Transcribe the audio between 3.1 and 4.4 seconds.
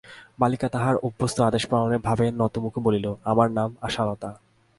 আমার নাম আশালতা।